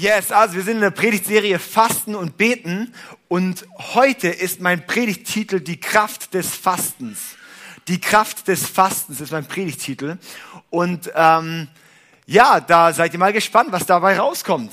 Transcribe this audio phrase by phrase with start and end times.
[0.00, 2.94] Yes, also wir sind in der Predigtserie Fasten und Beten
[3.26, 7.36] und heute ist mein Predigttitel Die Kraft des Fastens.
[7.88, 10.18] Die Kraft des Fastens ist mein Predigttitel
[10.70, 11.66] und ähm,
[12.26, 14.70] ja, da seid ihr mal gespannt, was dabei rauskommt.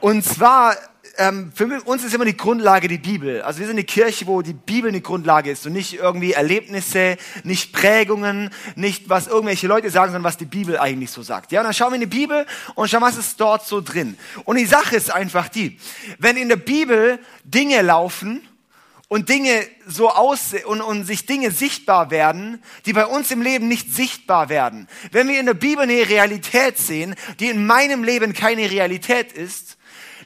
[0.00, 0.76] Und zwar
[1.16, 3.42] ähm, für uns ist immer die Grundlage die Bibel.
[3.42, 7.16] Also wir sind eine Kirche, wo die Bibel eine Grundlage ist und nicht irgendwie Erlebnisse,
[7.44, 11.52] nicht Prägungen, nicht was irgendwelche Leute sagen, sondern was die Bibel eigentlich so sagt.
[11.52, 14.16] Ja, und dann schauen wir in die Bibel und schauen, was ist dort so drin.
[14.44, 15.78] Und die Sache ist einfach die,
[16.18, 18.42] wenn in der Bibel Dinge laufen,
[19.12, 23.66] und Dinge so aussehen und, und sich Dinge sichtbar werden, die bei uns im Leben
[23.66, 24.86] nicht sichtbar werden.
[25.10, 29.78] Wenn wir in der Bibel eine Realität sehen, die in meinem Leben keine Realität ist,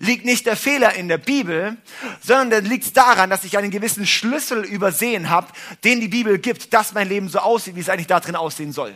[0.05, 1.77] liegt nicht der Fehler in der Bibel,
[2.21, 5.49] sondern dann liegt es daran, dass ich einen gewissen Schlüssel übersehen habe,
[5.83, 8.73] den die Bibel gibt, dass mein Leben so aussieht, wie es eigentlich da drin aussehen
[8.73, 8.95] soll.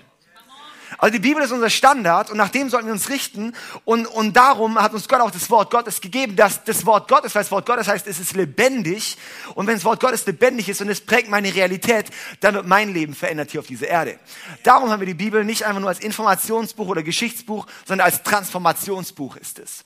[0.99, 3.55] Also die Bibel ist unser Standard und nach dem sollten wir uns richten.
[3.85, 7.35] Und, und darum hat uns Gott auch das Wort Gottes gegeben, dass das Wort Gottes,
[7.35, 9.17] weil das Wort Gottes heißt, es ist lebendig.
[9.55, 12.07] Und wenn das Wort Gottes lebendig ist und es prägt meine Realität,
[12.41, 14.19] dann wird mein Leben verändert hier auf dieser Erde.
[14.65, 19.37] Darum haben wir die Bibel nicht einfach nur als Informationsbuch oder Geschichtsbuch, sondern als Transformationsbuch
[19.37, 19.85] ist es.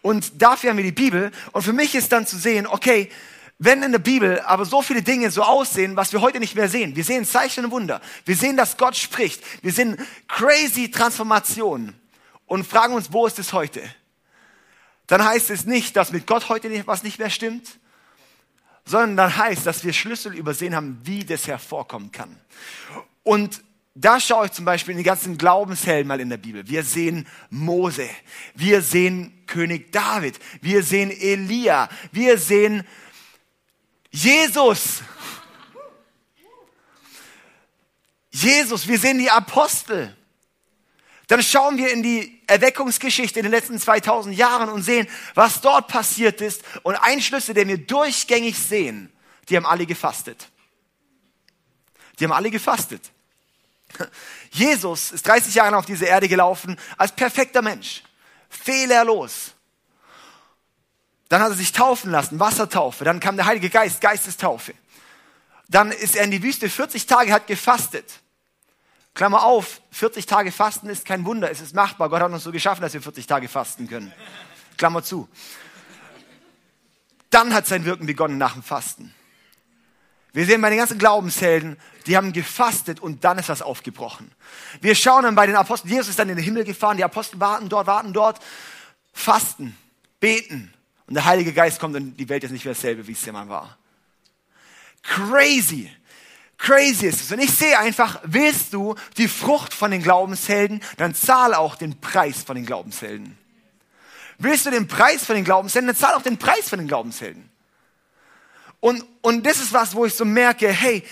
[0.00, 1.32] Und dafür haben wir die Bibel.
[1.50, 3.10] Und für mich ist dann zu sehen, okay,
[3.64, 6.68] wenn in der Bibel aber so viele Dinge so aussehen, was wir heute nicht mehr
[6.68, 9.96] sehen, wir sehen Zeichen und Wunder, wir sehen, dass Gott spricht, wir sehen
[10.26, 11.94] crazy Transformationen
[12.46, 13.80] und fragen uns, wo ist es heute?
[15.06, 17.78] Dann heißt es nicht, dass mit Gott heute was nicht mehr stimmt,
[18.84, 22.36] sondern dann heißt, dass wir Schlüssel übersehen haben, wie das hervorkommen kann.
[23.22, 23.62] Und
[23.94, 26.66] da schaue ich zum Beispiel in die ganzen Glaubenshelden mal in der Bibel.
[26.66, 28.08] Wir sehen Mose,
[28.54, 32.84] wir sehen König David, wir sehen Elia, wir sehen
[34.12, 35.02] Jesus.
[38.30, 40.16] Jesus, wir sehen die Apostel.
[41.28, 45.88] Dann schauen wir in die Erweckungsgeschichte in den letzten 2000 Jahren und sehen, was dort
[45.88, 46.62] passiert ist.
[46.82, 49.10] Und ein Schlüssel, den wir durchgängig sehen,
[49.48, 50.48] die haben alle gefastet.
[52.18, 53.10] Die haben alle gefastet.
[54.50, 58.02] Jesus ist 30 Jahre auf diese Erde gelaufen als perfekter Mensch.
[58.48, 59.54] Fehlerlos.
[61.32, 63.04] Dann hat er sich taufen lassen, Wassertaufe.
[63.06, 64.74] Dann kam der Heilige Geist, Geistestaufe.
[65.66, 68.20] Dann ist er in die Wüste 40 Tage, hat gefastet.
[69.14, 72.10] Klammer auf, 40 Tage Fasten ist kein Wunder, es ist machbar.
[72.10, 74.12] Gott hat uns so geschaffen, dass wir 40 Tage fasten können.
[74.76, 75.26] Klammer zu.
[77.30, 79.14] Dann hat sein Wirken begonnen nach dem Fasten.
[80.34, 84.30] Wir sehen bei den ganzen Glaubenshelden, die haben gefastet und dann ist das aufgebrochen.
[84.82, 87.40] Wir schauen dann bei den Aposteln, Jesus ist dann in den Himmel gefahren, die Apostel
[87.40, 88.38] warten dort, warten dort,
[89.14, 89.78] fasten,
[90.20, 90.74] beten,
[91.12, 93.46] und der Heilige Geist kommt und die Welt ist nicht mehr dasselbe, wie es immer
[93.46, 93.76] war.
[95.02, 95.90] Crazy.
[96.56, 97.32] Crazy ist es.
[97.32, 102.00] Und ich sehe einfach, willst du die Frucht von den Glaubenshelden, dann zahl auch den
[102.00, 103.36] Preis von den Glaubenshelden.
[104.38, 107.46] Willst du den Preis von den Glaubenshelden, dann zahl auch den Preis von den Glaubenshelden.
[108.80, 111.04] Und, und das ist was, wo ich so merke, hey,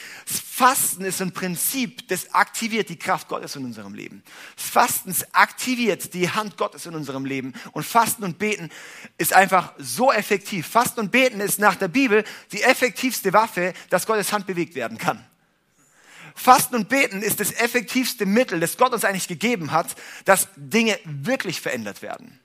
[0.60, 4.22] Fasten ist ein Prinzip, das aktiviert die Kraft Gottes in unserem Leben.
[4.56, 7.54] Das Fasten aktiviert die Hand Gottes in unserem Leben.
[7.72, 8.69] Und Fasten und Beten
[9.16, 10.66] ist einfach so effektiv.
[10.66, 14.98] Fasten und Beten ist nach der Bibel die effektivste Waffe, dass Gottes Hand bewegt werden
[14.98, 15.25] kann.
[16.34, 19.97] Fasten und Beten ist das effektivste Mittel, das Gott uns eigentlich gegeben hat,
[20.27, 22.38] dass Dinge wirklich verändert werden.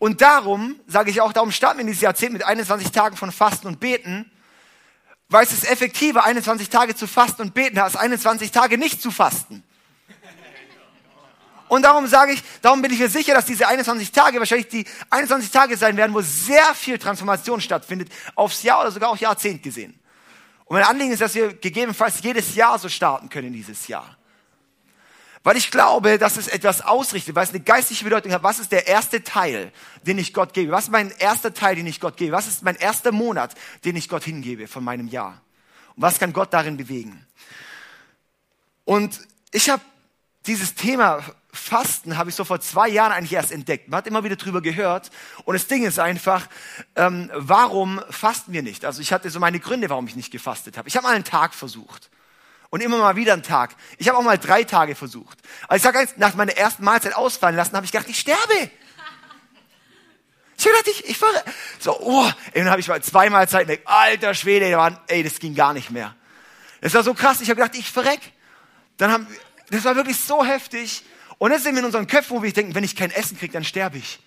[0.00, 3.30] Und darum, sage ich auch, darum starten wir in dieses Jahrzehnt mit 21 Tagen von
[3.30, 4.28] Fasten und Beten,
[5.28, 9.10] weil es ist effektiver, 21 Tage zu fasten und beten, als 21 Tage nicht zu
[9.10, 9.62] fasten.
[11.68, 14.84] Und darum sage ich, darum bin ich mir sicher, dass diese 21 Tage wahrscheinlich die
[15.10, 19.62] 21 Tage sein werden, wo sehr viel Transformation stattfindet, aufs Jahr oder sogar auch Jahrzehnt
[19.62, 19.98] gesehen.
[20.66, 24.16] Und mein Anliegen ist, dass wir gegebenenfalls jedes Jahr so starten können in dieses Jahr.
[25.44, 28.42] Weil ich glaube, dass es etwas ausrichtet, weil es eine geistliche Bedeutung hat.
[28.42, 29.72] Was ist der erste Teil,
[30.02, 30.72] den ich Gott gebe?
[30.72, 32.32] Was ist mein erster Teil, den ich Gott gebe?
[32.32, 33.54] Was ist mein erster Monat,
[33.84, 35.42] den ich Gott hingebe von meinem Jahr?
[35.96, 37.26] Und was kann Gott darin bewegen?
[38.86, 39.20] Und
[39.52, 39.82] ich habe
[40.46, 41.22] dieses Thema
[41.52, 43.88] Fasten habe ich so vor zwei Jahren eigentlich erst entdeckt.
[43.88, 45.10] Man hat immer wieder drüber gehört.
[45.44, 46.48] Und das Ding ist einfach,
[46.96, 48.86] ähm, warum fasten wir nicht?
[48.86, 50.88] Also ich hatte so meine Gründe, warum ich nicht gefastet habe.
[50.88, 52.10] Ich habe mal einen Tag versucht
[52.74, 53.76] und immer mal wieder einen Tag.
[53.98, 55.38] Ich habe auch mal drei Tage versucht.
[55.68, 58.68] Also ich sage eins, nach meiner ersten Mahlzeit ausfallen lassen, habe ich gedacht, ich sterbe.
[60.58, 61.44] Ich habe gedacht, ich, ich fahre.
[61.78, 63.82] So, oh, ey, dann habe ich mal zwei Mahlzeiten weg.
[63.84, 64.76] Alter Schwede,
[65.06, 66.16] ey, das ging gar nicht mehr.
[66.80, 67.40] Das war so krass.
[67.40, 68.32] Ich habe gedacht, ich verreck.
[68.96, 69.28] Dann haben,
[69.70, 71.04] das war wirklich so heftig.
[71.38, 73.52] Und jetzt sind wir in unseren Köpfen, wo wir denken, wenn ich kein Essen kriege,
[73.52, 74.18] dann sterbe ich.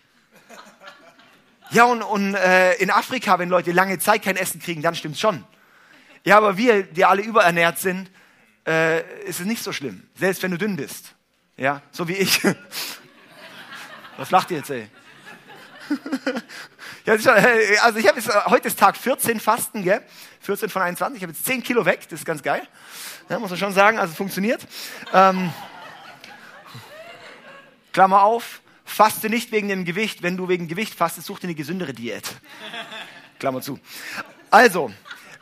[1.71, 5.19] Ja, und, und äh, in Afrika, wenn Leute lange Zeit kein Essen kriegen, dann stimmt's
[5.19, 5.43] schon.
[6.23, 8.09] Ja, aber wir, die alle überernährt sind,
[8.67, 10.07] äh, ist es nicht so schlimm.
[10.15, 11.15] Selbst wenn du dünn bist.
[11.55, 12.41] Ja, so wie ich.
[14.17, 14.89] Was lacht ihr jetzt, ey?
[17.05, 20.03] ja, also ich habe jetzt, heute ist Tag 14 Fasten, gell?
[20.41, 21.17] 14 von 21.
[21.17, 22.61] Ich habe jetzt 10 Kilo weg, das ist ganz geil.
[23.29, 24.65] Ja, muss man schon sagen, also funktioniert.
[25.13, 25.51] Ähm,
[27.93, 30.23] Klammer auf, faste nicht wegen dem Gewicht.
[30.23, 32.25] Wenn du wegen Gewicht fastest, such dir eine gesündere Diät.
[33.39, 33.79] Klammer zu.
[34.49, 34.91] Also,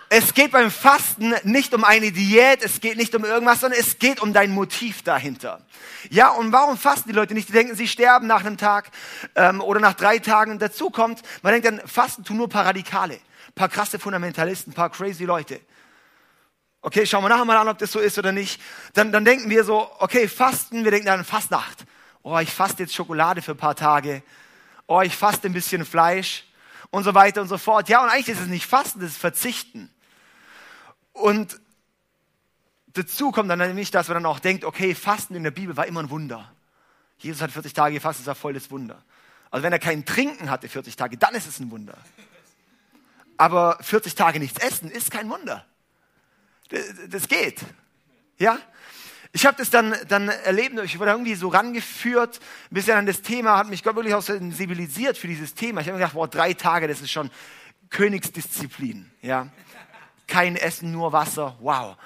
[0.10, 3.98] es geht beim Fasten nicht um eine Diät, es geht nicht um irgendwas, sondern es
[3.98, 5.62] geht um dein Motiv dahinter.
[6.10, 7.50] Ja, und warum fasten die Leute nicht?
[7.50, 8.92] Die denken, sie sterben nach einem Tag
[9.36, 10.52] ähm, oder nach drei Tagen.
[10.52, 13.20] Und dazu kommt, man denkt dann, Fasten tun nur paar Radikale,
[13.56, 15.60] paar krasse Fundamentalisten, paar crazy Leute.
[16.82, 18.62] Okay, schauen wir nachher mal an, ob das so ist oder nicht.
[18.94, 21.84] Dann, dann denken wir so, okay, Fasten, wir denken an Fastnacht.
[22.22, 24.22] Oh, ich faste jetzt Schokolade für ein paar Tage.
[24.86, 26.46] Oh, ich faste ein bisschen Fleisch
[26.92, 27.90] und so weiter und so fort.
[27.90, 29.90] Ja, und eigentlich ist es nicht Fasten, das ist Verzichten.
[31.16, 31.62] Und
[32.88, 35.88] dazu kommt dann nämlich, dass man dann auch denkt, okay, Fasten in der Bibel war
[35.88, 36.52] immer ein Wunder.
[37.20, 39.02] Jesus hat 40 Tage gefastet, das war voll das Wunder.
[39.50, 41.98] Also wenn er kein Trinken hatte 40 Tage, dann ist es ein Wunder.
[43.38, 45.66] Aber 40 Tage nichts essen ist kein Wunder.
[47.10, 47.62] Das, geht.
[48.38, 48.60] Ja?
[49.32, 53.22] Ich habe das dann, dann erlebt, ich wurde irgendwie so rangeführt, ein bisschen an das
[53.22, 55.80] Thema, hat mich Gott wirklich auch sensibilisiert für dieses Thema.
[55.80, 57.32] Ich habe mir gedacht, boah, drei Tage, das ist schon
[57.90, 59.10] Königsdisziplin.
[59.22, 59.48] Ja?
[60.28, 61.98] Kein Essen, nur Wasser, wow.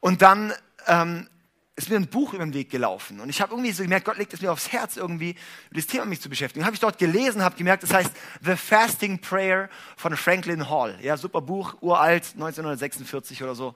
[0.00, 0.52] Und dann
[0.86, 1.28] ähm,
[1.74, 4.16] ist mir ein Buch über den Weg gelaufen und ich habe irgendwie so gemerkt, Gott
[4.16, 5.30] legt es mir aufs Herz irgendwie,
[5.70, 6.64] über das Thema mich zu beschäftigen.
[6.64, 8.10] Habe ich dort gelesen, habe gemerkt, das heißt
[8.40, 10.98] The Fasting Prayer von Franklin Hall.
[11.02, 13.74] Ja, super Buch, uralt, 1946 oder so,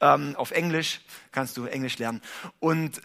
[0.00, 1.00] ähm, auf Englisch,
[1.30, 2.20] kannst du Englisch lernen.
[2.58, 3.00] Und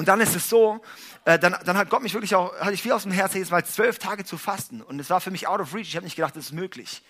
[0.00, 0.80] und dann ist es so,
[1.26, 3.50] äh, dann, dann hat Gott mich wirklich auch, hatte ich viel aus dem Herzen, jetzt
[3.50, 4.80] mal zwölf Tage zu fasten.
[4.80, 5.88] Und es war für mich out of reach.
[5.88, 7.02] Ich habe nicht gedacht, das ist möglich.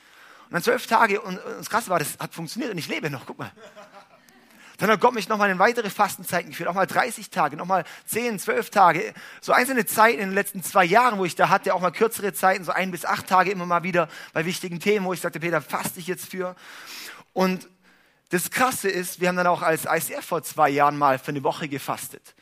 [0.51, 3.09] Und dann zwölf Tage und, und das Krasse war, das hat funktioniert und ich lebe
[3.09, 3.53] noch, guck mal.
[4.79, 8.71] Dann hat Gott mich nochmal in weitere Fastenzeiten geführt, auch 30 Tage, nochmal 10, 12
[8.71, 9.15] Tage.
[9.41, 12.33] So einzelne Zeiten in den letzten zwei Jahren, wo ich da hatte, auch mal kürzere
[12.33, 15.39] Zeiten, so ein bis acht Tage immer mal wieder bei wichtigen Themen, wo ich sagte,
[15.39, 16.57] Peter, faste ich jetzt für.
[17.33, 17.69] Und
[18.31, 21.45] das Krasse ist, wir haben dann auch als ICF vor zwei Jahren mal für eine
[21.45, 22.35] Woche gefastet.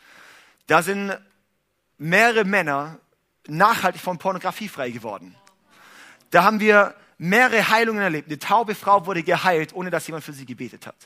[0.67, 1.19] Da sind
[1.99, 3.01] mehrere Männer
[3.49, 5.35] nachhaltig von Pornografie frei geworden.
[6.31, 8.29] Da haben wir mehrere Heilungen erlebt.
[8.29, 10.97] Eine taube Frau wurde geheilt, ohne dass jemand für sie gebetet hat.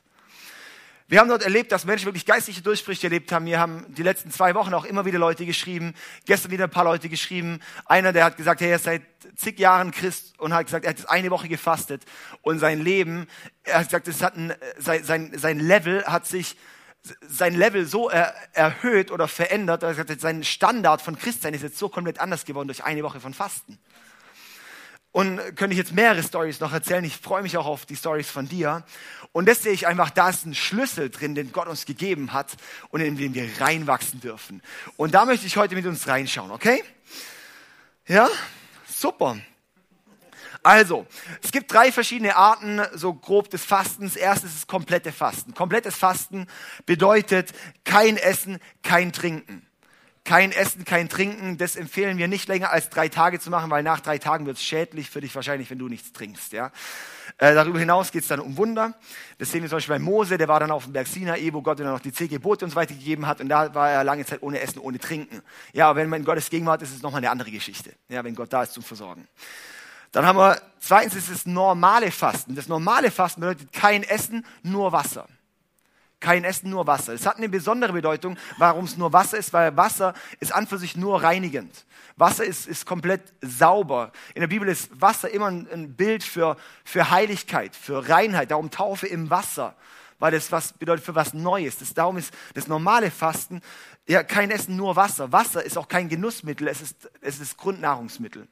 [1.08, 3.44] Wir haben dort erlebt, dass Menschen wirklich geistliche Durchbrüche erlebt haben.
[3.44, 5.92] Wir haben die letzten zwei Wochen auch immer wieder Leute geschrieben.
[6.24, 7.60] Gestern wieder ein paar Leute geschrieben.
[7.84, 9.02] Einer, der hat gesagt, hey, er ist seit
[9.36, 12.04] zig Jahren Christ und hat gesagt, er hat jetzt eine Woche gefastet
[12.40, 13.26] und sein Leben,
[13.64, 16.56] er hat gesagt, es hat ein, sein, sein, Level hat sich
[17.28, 21.62] sein Level so er, erhöht oder verändert, er hat gesagt, sein Standard von Christsein ist
[21.62, 23.78] jetzt so komplett anders geworden durch eine Woche von Fasten.
[25.12, 27.04] Und könnte ich jetzt mehrere Stories noch erzählen.
[27.04, 28.82] Ich freue mich auch auf die Stories von dir.
[29.32, 32.52] Und das sehe ich einfach, da ist ein Schlüssel drin, den Gott uns gegeben hat
[32.88, 34.62] und in den wir reinwachsen dürfen.
[34.96, 36.82] Und da möchte ich heute mit uns reinschauen, okay?
[38.06, 38.28] Ja?
[38.88, 39.36] Super.
[40.62, 41.06] Also,
[41.42, 44.16] es gibt drei verschiedene Arten, so grob des Fastens.
[44.16, 45.54] Erstes ist komplette Fasten.
[45.54, 46.46] Komplettes Fasten
[46.86, 47.52] bedeutet
[47.84, 49.66] kein Essen, kein Trinken
[50.24, 53.82] kein Essen, kein Trinken, das empfehlen wir nicht länger als drei Tage zu machen, weil
[53.82, 56.52] nach drei Tagen wird es schädlich für dich wahrscheinlich, wenn du nichts trinkst.
[56.52, 56.70] Ja?
[57.38, 58.94] Äh, darüber hinaus geht es dann um Wunder.
[59.38, 61.60] Das sehen wir zum Beispiel bei Mose, der war dann auf dem Berg Sinai, wo
[61.60, 64.04] Gott dann noch die zehn Gebote und so weiter gegeben hat und da war er
[64.04, 65.42] lange Zeit ohne Essen, ohne Trinken.
[65.72, 68.22] Ja, aber wenn man in Gottes Gegenwart ist, ist es nochmal eine andere Geschichte, ja,
[68.22, 69.26] wenn Gott da ist zum Versorgen.
[70.12, 72.54] Dann haben wir, zweitens ist es normale Fasten.
[72.54, 75.26] Das normale Fasten bedeutet kein Essen, nur Wasser
[76.22, 77.12] kein Essen, nur Wasser.
[77.12, 80.78] Es hat eine besondere Bedeutung, warum es nur Wasser ist, weil Wasser ist an für
[80.78, 81.84] sich nur reinigend.
[82.16, 84.12] Wasser ist, ist komplett sauber.
[84.34, 88.50] In der Bibel ist Wasser immer ein, ein Bild für, für Heiligkeit, für Reinheit.
[88.50, 89.74] Darum Taufe im Wasser,
[90.18, 91.78] weil das was bedeutet für was Neues.
[91.78, 93.60] Das, darum ist das normale Fasten
[94.06, 95.32] ja kein Essen, nur Wasser.
[95.32, 98.48] Wasser ist auch kein Genussmittel, es ist, es ist Grundnahrungsmittel.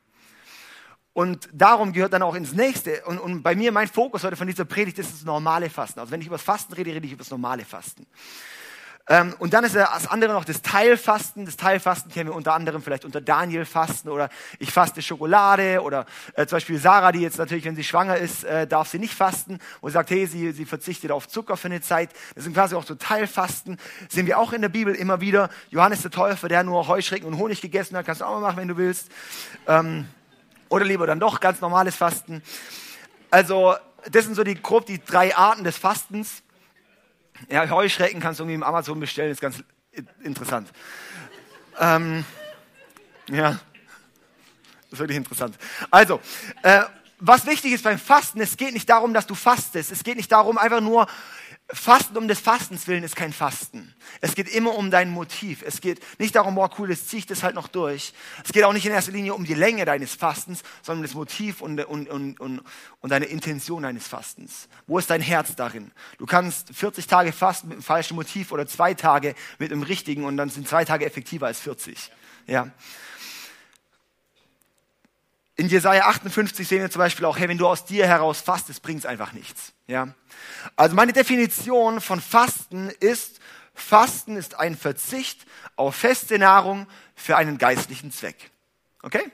[1.21, 3.03] Und darum gehört dann auch ins nächste.
[3.05, 6.01] Und, und bei mir, mein Fokus heute von dieser Predigt ist das normale Fasten.
[6.01, 8.07] Also wenn ich über das Fasten rede, rede ich über das normale Fasten.
[9.07, 11.45] Ähm, und dann ist das andere noch das Teilfasten.
[11.45, 16.07] Das Teilfasten kennen wir unter anderem vielleicht unter Daniel Fasten oder ich faste Schokolade oder
[16.37, 19.13] äh, zum Beispiel Sarah, die jetzt natürlich, wenn sie schwanger ist, äh, darf sie nicht
[19.13, 22.09] fasten und sagt, hey, sie, sie verzichtet auf Zucker für eine Zeit.
[22.35, 23.77] Das sind quasi auch so Teilfasten.
[24.09, 25.51] Sehen wir auch in der Bibel immer wieder.
[25.69, 28.57] Johannes der Täufer, der nur Heuschrecken und Honig gegessen hat, kannst du auch mal machen,
[28.57, 29.11] wenn du willst.
[29.67, 30.09] Ähm,
[30.71, 32.43] oder lieber dann doch ganz normales Fasten.
[33.31, 33.75] Also,
[34.11, 36.43] das sind so die grob die drei Arten des Fastens.
[37.51, 39.63] Ja, Heuschrecken kannst du irgendwie im Amazon bestellen, ist ganz
[40.23, 40.71] interessant.
[41.79, 42.25] Ähm,
[43.29, 43.59] ja.
[44.91, 45.57] Ist wirklich interessant.
[45.91, 46.21] Also,
[46.63, 46.83] äh,
[47.19, 49.93] was wichtig ist beim Fasten, es geht nicht darum, dass du fastest.
[49.93, 51.07] Es geht nicht darum, einfach nur
[51.73, 53.95] Fasten um des Fastens willen ist kein Fasten.
[54.21, 55.63] Es geht immer um dein Motiv.
[55.63, 58.13] Es geht nicht darum, boah, cool, jetzt ziehe ich das halt noch durch.
[58.45, 61.15] Es geht auch nicht in erster Linie um die Länge deines Fastens, sondern um das
[61.15, 62.63] Motiv und, und, und, und,
[63.01, 64.69] und deine Intention deines Fastens.
[64.87, 65.93] Wo ist dein Herz darin?
[66.19, 70.25] Du kannst 40 Tage fasten mit einem falschen Motiv oder zwei Tage mit einem richtigen
[70.25, 72.11] und dann sind zwei Tage effektiver als 40.
[72.47, 72.71] Ja.
[75.61, 78.81] In Jesaja 58 sehen wir zum Beispiel auch, hey, wenn du aus dir heraus fastest,
[78.81, 79.75] bringt es einfach nichts.
[79.87, 80.09] Ja?
[80.75, 83.41] Also meine Definition von Fasten ist,
[83.75, 85.45] Fasten ist ein Verzicht
[85.77, 88.51] auf feste Nahrung für einen geistlichen Zweck.
[89.03, 89.31] Okay?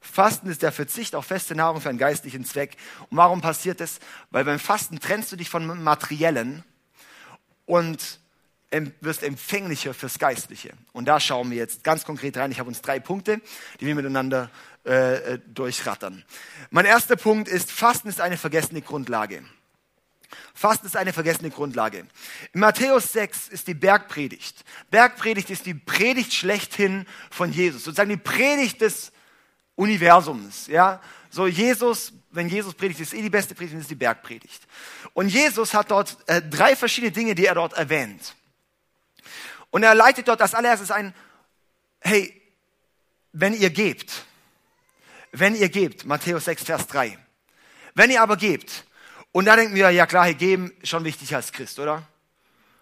[0.00, 2.78] Fasten ist der Verzicht auf feste Nahrung für einen geistlichen Zweck.
[3.10, 3.98] Und warum passiert das?
[4.30, 6.64] Weil beim Fasten trennst du dich von Materiellen
[7.66, 8.21] und
[9.00, 10.72] wirst empfänglicher fürs Geistliche.
[10.92, 12.50] Und da schauen wir jetzt ganz konkret rein.
[12.50, 13.40] Ich habe uns drei Punkte,
[13.80, 14.50] die wir miteinander
[14.84, 16.24] äh, äh, durchrattern.
[16.70, 19.44] Mein erster Punkt ist, Fasten ist eine vergessene Grundlage.
[20.54, 22.06] Fasten ist eine vergessene Grundlage.
[22.52, 24.64] In Matthäus 6 ist die Bergpredigt.
[24.90, 29.12] Bergpredigt ist die Predigt schlechthin von Jesus, sozusagen die Predigt des
[29.76, 30.66] Universums.
[30.66, 31.00] Ja,
[31.30, 34.66] so Jesus, wenn Jesus predigt, ist eh die beste Predigt, ist die Bergpredigt.
[35.14, 38.34] Und Jesus hat dort äh, drei verschiedene Dinge, die er dort erwähnt.
[39.72, 41.14] Und er leitet dort als allererstes ein,
[42.00, 42.40] hey,
[43.32, 44.26] wenn ihr gebt,
[45.32, 47.18] wenn ihr gebt, Matthäus 6, Vers 3.
[47.94, 48.84] Wenn ihr aber gebt,
[49.32, 52.06] und da denken wir, ja klar, hier geben schon wichtig als Christ, oder?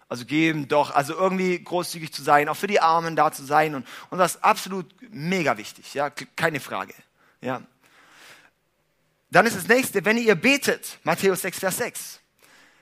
[0.09, 3.73] Also geben doch, also irgendwie großzügig zu sein, auch für die Armen da zu sein
[3.73, 6.93] und, und das ist absolut mega wichtig, ja, keine Frage,
[7.39, 7.61] ja.
[9.29, 12.19] Dann ist das nächste, wenn ihr betet, Matthäus 6, Vers 6.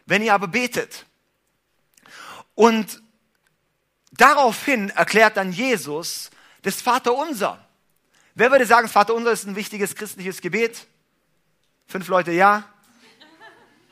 [0.07, 1.05] Wenn ihr aber betet
[2.55, 3.03] und
[4.11, 6.29] daraufhin erklärt dann Jesus
[6.61, 7.63] das Vaterunser.
[8.35, 10.87] Wer würde sagen, Vater unser ist ein wichtiges christliches Gebet?
[11.87, 12.63] Fünf Leute ja.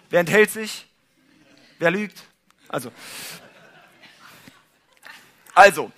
[0.10, 0.88] Wer enthält sich?
[1.80, 2.24] Wer lügt?
[2.68, 2.92] Also.
[5.54, 5.92] Also.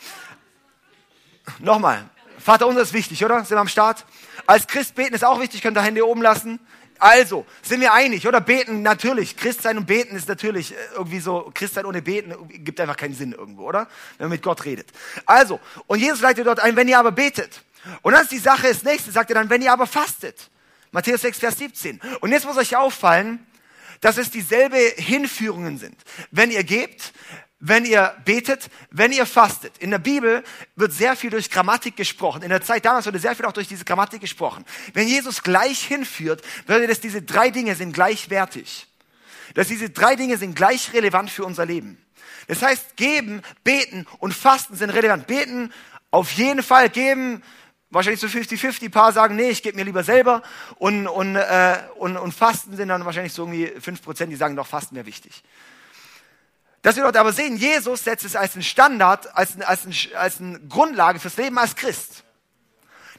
[1.59, 2.09] Nochmal.
[2.39, 3.39] Vater unser ist wichtig, oder?
[3.43, 4.05] Sind wir am Start?
[4.45, 6.59] Als Christ beten ist auch wichtig, könnt ihr Hände oben lassen.
[6.99, 8.41] Also, sind wir einig, oder?
[8.41, 9.37] Beten, natürlich.
[9.37, 12.97] Christ sein und beten ist natürlich äh, irgendwie so, Christ sein ohne beten gibt einfach
[12.97, 13.87] keinen Sinn irgendwo, oder?
[14.17, 14.91] Wenn man mit Gott redet.
[15.25, 17.63] Also, und Jesus leitet dort ein, wenn ihr aber betet.
[18.01, 20.49] Und dann ist die Sache, das nächste sagt er dann, wenn ihr aber fastet.
[20.91, 22.01] Matthäus 6, Vers 17.
[22.19, 23.45] Und jetzt muss euch auffallen,
[24.01, 25.95] dass es dieselbe Hinführungen sind.
[26.31, 27.13] Wenn ihr gebt,
[27.59, 29.77] wenn ihr betet, wenn ihr fastet.
[29.79, 30.43] In der Bibel
[30.75, 32.41] wird sehr viel durch Grammatik gesprochen.
[32.41, 34.65] In der Zeit damals wurde sehr viel auch durch diese Grammatik gesprochen.
[34.93, 38.87] Wenn Jesus gleich hinführt, bedeutet das, diese drei Dinge sind gleichwertig.
[39.55, 41.97] Dass diese drei Dinge sind gleich relevant für unser Leben.
[42.47, 45.27] Das heißt, geben, beten und fasten sind relevant.
[45.27, 45.73] Beten
[46.11, 47.43] auf jeden Fall, geben
[47.91, 48.83] Wahrscheinlich so 50-50.
[48.83, 50.43] Ein paar sagen, nee, ich gebe mir lieber selber.
[50.75, 54.67] Und, und, äh, und, und Fasten sind dann wahrscheinlich so irgendwie 5%, die sagen, doch,
[54.67, 55.43] Fasten wäre wichtig.
[56.89, 59.93] Dass wir dort aber sehen, Jesus setzt es als einen Standard, als, ein, als, ein,
[60.15, 62.23] als eine Grundlage fürs Leben als Christ.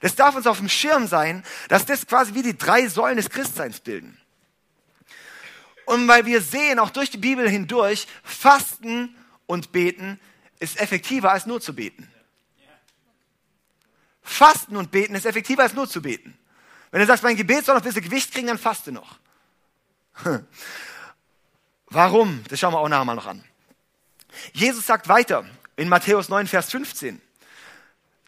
[0.00, 3.30] Das darf uns auf dem Schirm sein, dass das quasi wie die drei Säulen des
[3.30, 4.18] Christseins bilden.
[5.84, 9.14] Und weil wir sehen, auch durch die Bibel hindurch, Fasten
[9.46, 10.18] und Beten
[10.58, 12.12] ist effektiver als nur zu beten.
[14.20, 16.36] Fasten und beten ist effektiver als nur zu beten.
[16.90, 19.20] Wenn du sagst, mein Gebet soll noch ein bisschen Gewicht kriegen, dann faste noch.
[21.86, 22.42] Warum?
[22.48, 23.44] Das schauen wir auch nachher mal noch an.
[24.52, 25.44] Jesus sagt weiter
[25.76, 27.20] in Matthäus 9, Vers 15.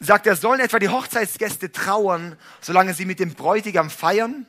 [0.01, 4.47] Sagt er, sollen etwa die Hochzeitsgäste trauern, solange sie mit dem Bräutigam feiern?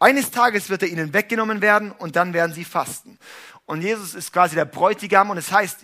[0.00, 3.18] Eines Tages wird er ihnen weggenommen werden und dann werden sie fasten.
[3.66, 5.78] Und Jesus ist quasi der Bräutigam und es heißt,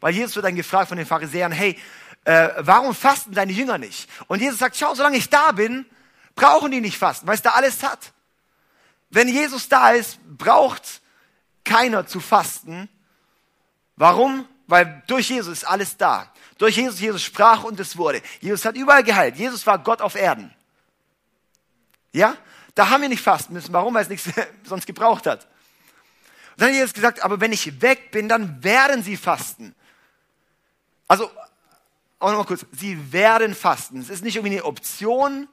[0.00, 1.78] weil Jesus wird dann gefragt von den Pharisäern, hey,
[2.24, 4.08] äh, warum fasten deine Jünger nicht?
[4.28, 5.86] Und Jesus sagt, schau, solange ich da bin,
[6.34, 8.12] brauchen die nicht fasten, weil es da alles hat.
[9.10, 11.00] Wenn Jesus da ist, braucht
[11.64, 12.88] keiner zu fasten.
[13.96, 14.46] Warum?
[14.66, 16.32] Weil durch Jesus ist alles da.
[16.58, 18.22] Durch Jesus, Jesus sprach und es wurde.
[18.40, 19.36] Jesus hat überall geheilt.
[19.36, 20.54] Jesus war Gott auf Erden.
[22.12, 22.36] Ja?
[22.74, 23.72] Da haben wir nicht fasten müssen.
[23.72, 23.94] Warum?
[23.94, 24.30] Weil es nichts
[24.64, 25.44] sonst gebraucht hat.
[26.52, 29.74] Und dann hat Jesus gesagt, aber wenn ich weg bin, dann werden sie fasten.
[31.08, 31.30] Also
[32.18, 34.00] auch nochmal kurz, sie werden fasten.
[34.00, 35.48] Es ist nicht irgendwie eine Option,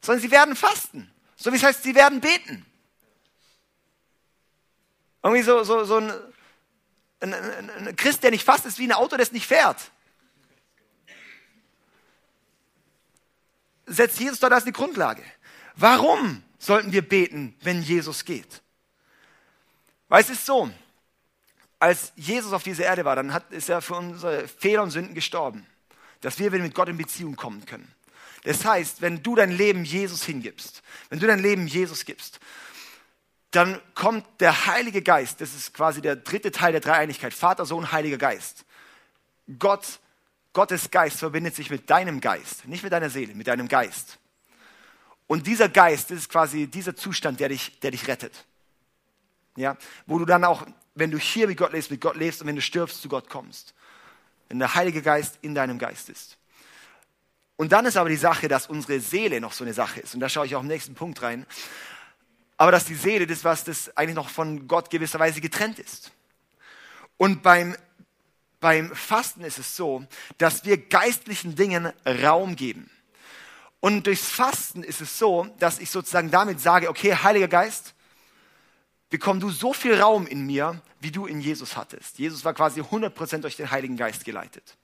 [0.00, 1.10] sondern sie werden fasten.
[1.36, 2.64] So wie es heißt, sie werden beten.
[5.22, 6.12] Irgendwie so, so, so ein,
[7.20, 9.90] ein, ein, ein Christ, der nicht fasst, ist wie ein Auto, das nicht fährt.
[13.86, 15.22] Setzt Jesus dort als die Grundlage.
[15.76, 18.62] Warum sollten wir beten, wenn Jesus geht?
[20.08, 20.70] Weil es ist so,
[21.78, 25.14] als Jesus auf dieser Erde war, dann hat, ist er für unsere Fehler und Sünden
[25.14, 25.66] gestorben
[26.20, 27.90] dass wir mit Gott in Beziehung kommen können.
[28.44, 32.40] Das heißt, wenn du dein Leben Jesus hingibst, wenn du dein Leben Jesus gibst,
[33.50, 37.90] dann kommt der Heilige Geist, das ist quasi der dritte Teil der Dreieinigkeit, Vater, Sohn,
[37.90, 38.64] Heiliger Geist.
[39.58, 39.98] Gott,
[40.52, 44.18] Gottes Geist verbindet sich mit deinem Geist, nicht mit deiner Seele, mit deinem Geist.
[45.26, 48.44] Und dieser Geist, ist quasi dieser Zustand, der dich, der dich rettet.
[49.56, 49.76] Ja,
[50.06, 50.64] wo du dann auch,
[50.94, 53.28] wenn du hier mit Gott lebst, mit Gott lebst und wenn du stirbst, zu Gott
[53.28, 53.74] kommst.
[54.48, 56.36] Wenn der Heilige Geist in deinem Geist ist.
[57.56, 60.14] Und dann ist aber die Sache, dass unsere Seele noch so eine Sache ist.
[60.14, 61.46] Und da schaue ich auch im nächsten Punkt rein
[62.60, 66.12] aber dass die Seele das, was das eigentlich noch von Gott gewisserweise getrennt ist.
[67.16, 67.74] Und beim,
[68.60, 72.90] beim Fasten ist es so, dass wir geistlichen Dingen Raum geben.
[73.80, 77.94] Und durchs Fasten ist es so, dass ich sozusagen damit sage, okay, Heiliger Geist,
[79.08, 82.18] bekomm du so viel Raum in mir, wie du in Jesus hattest.
[82.18, 84.76] Jesus war quasi 100% durch den Heiligen Geist geleitet.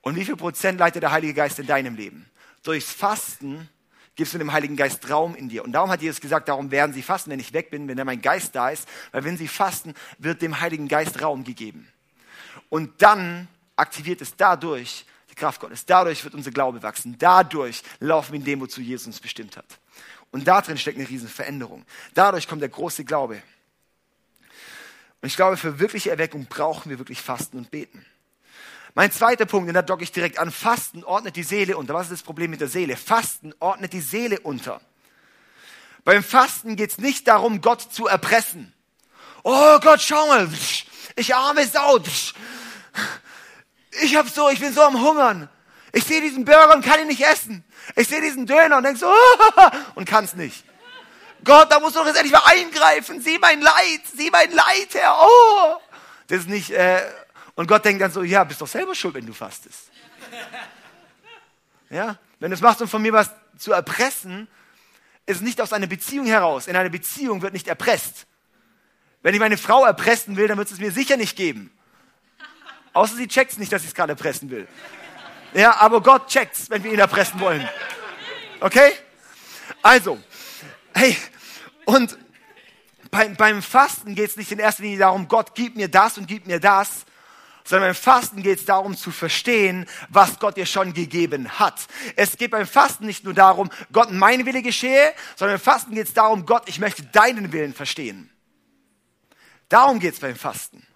[0.00, 2.30] Und wie viel Prozent leitet der Heilige Geist in deinem Leben?
[2.62, 3.68] Durchs Fasten
[4.16, 5.64] gibst du dem Heiligen Geist Raum in dir.
[5.64, 8.06] Und darum hat Jesus gesagt, darum werden sie fasten, wenn ich weg bin, wenn dann
[8.06, 8.88] mein Geist da ist.
[9.12, 11.88] Weil wenn sie fasten, wird dem Heiligen Geist Raum gegeben.
[12.68, 15.86] Und dann aktiviert es dadurch die Kraft Gottes.
[15.86, 17.16] Dadurch wird unser Glaube wachsen.
[17.18, 19.78] Dadurch laufen wir in dem, wozu Jesus uns bestimmt hat.
[20.30, 21.84] Und da drin steckt eine riesen Veränderung.
[22.14, 23.42] Dadurch kommt der große Glaube.
[25.22, 28.04] Und ich glaube, für wirkliche Erweckung brauchen wir wirklich Fasten und Beten.
[28.94, 31.94] Mein zweiter Punkt, und da docke ich direkt an, Fasten ordnet die Seele unter.
[31.94, 32.96] Was ist das Problem mit der Seele?
[32.96, 34.80] Fasten ordnet die Seele unter.
[36.04, 38.72] Beim Fasten geht es nicht darum, Gott zu erpressen.
[39.42, 40.48] Oh Gott, schau mal,
[41.16, 42.00] ich arme Sau.
[44.02, 45.48] Ich hab so, ich bin so am Hungern.
[45.92, 47.64] Ich sehe diesen Burger und kann ihn nicht essen.
[47.96, 49.12] Ich sehe diesen Döner und denk so,
[49.94, 50.64] und kann's nicht.
[51.42, 53.20] Gott, da musst du doch jetzt endlich mal eingreifen.
[53.20, 55.16] Sieh mein Leid, sieh mein Leid, Herr.
[55.20, 55.76] Oh.
[56.28, 57.00] Das ist nicht, äh,
[57.60, 59.90] und Gott denkt dann so, ja, bist doch selber schuld, wenn du fastest.
[61.90, 64.48] Ja, wenn du es machst, um von mir was zu erpressen,
[65.26, 66.68] ist nicht aus einer Beziehung heraus.
[66.68, 68.26] In einer Beziehung wird nicht erpresst.
[69.20, 71.70] Wenn ich meine Frau erpressen will, dann wird es mir sicher nicht geben.
[72.94, 74.66] Außer sie checkt es nicht, dass ich es gerade erpressen will.
[75.52, 77.68] Ja, aber Gott checkt es, wenn wir ihn erpressen wollen.
[78.60, 78.92] Okay?
[79.82, 80.18] Also,
[80.94, 81.14] hey,
[81.84, 82.16] und
[83.10, 86.26] beim, beim Fasten geht es nicht in erster Linie darum, Gott, gib mir das und
[86.26, 87.04] gib mir das,
[87.64, 91.86] sondern beim Fasten geht es darum zu verstehen, was Gott dir schon gegeben hat.
[92.16, 96.08] Es geht beim Fasten nicht nur darum, Gott, mein Wille geschehe, sondern beim Fasten geht
[96.08, 98.30] es darum, Gott, ich möchte deinen Willen verstehen.
[99.68, 100.86] Darum geht es beim Fasten.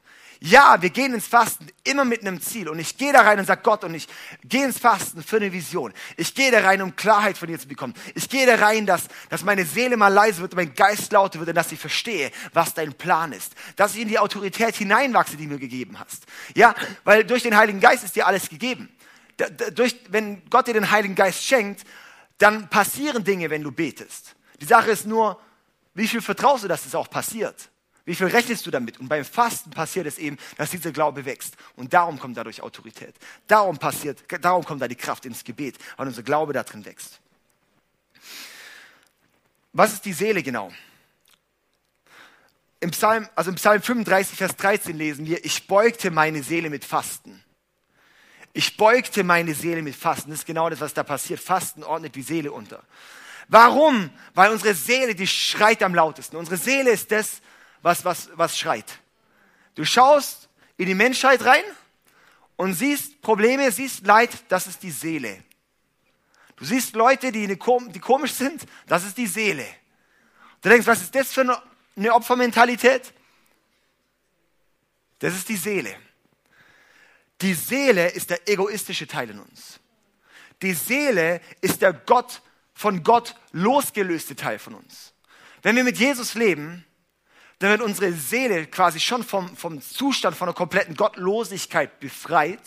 [0.47, 2.69] Ja, wir gehen ins Fasten immer mit einem Ziel.
[2.69, 4.07] Und ich gehe da rein und sage Gott, und ich
[4.45, 5.95] gehe ins Fasten für eine Vision.
[6.19, 7.95] Ich gehe da rein, um Klarheit von dir zu bekommen.
[8.15, 11.49] Ich gehe da rein, dass, dass meine Seele mal leise wird mein Geist lauter wird
[11.49, 13.55] und dass ich verstehe, was dein Plan ist.
[13.77, 16.25] Dass ich in die Autorität hineinwachse, die du mir gegeben hast.
[16.55, 18.95] Ja, weil durch den Heiligen Geist ist dir alles gegeben.
[19.39, 21.87] Da, durch, wenn Gott dir den Heiligen Geist schenkt,
[22.37, 24.37] dann passieren Dinge, wenn du betest.
[24.61, 25.41] Die Sache ist nur,
[25.95, 27.71] wie viel vertraust du, dass es auch passiert?
[28.05, 29.01] Wie viel rechnest du damit?
[29.01, 31.57] Und beim Fasten passiert es eben, dass dieser Glaube wächst.
[31.77, 33.15] Und darum kommt dadurch Autorität.
[33.47, 37.21] Darum passiert, darum kommt da die Kraft ins Gebet, weil unser Glaube da drin wächst.
[39.73, 40.71] Was ist die Seele genau?
[42.81, 46.85] Im Psalm, also im Psalm 35, Vers 13 lesen wir, ich beugte meine Seele mit
[46.85, 47.43] Fasten.
[48.53, 50.31] Ich beugte meine Seele mit Fasten.
[50.31, 51.41] Das ist genau das, was da passiert.
[51.41, 52.85] Fasten ordnet die Seele unter.
[53.49, 54.11] Warum?
[54.35, 56.37] Weil unsere Seele, die schreit am lautesten.
[56.37, 57.41] Unsere Seele ist das,
[57.85, 58.99] was, was, was schreit.
[59.75, 61.63] Du schaust in die Menschheit rein
[62.57, 65.45] und siehst Probleme, siehst Leid, das ist die Seele.
[66.57, 69.67] Du siehst Leute, die, eine, die komisch sind, das ist die Seele.
[70.63, 71.61] Du denkst, was ist das für eine,
[71.95, 73.13] eine Opfermentalität?
[75.19, 75.95] Das ist die Seele.
[77.43, 79.79] Die Seele ist der egoistische Teil in uns.
[80.63, 82.41] Die Seele ist der Gott,
[82.73, 85.13] von Gott losgelöste Teil von uns.
[85.61, 86.87] Wenn wir mit Jesus leben,
[87.59, 92.61] dann wird unsere Seele quasi schon vom, vom Zustand von einer kompletten Gottlosigkeit befreit.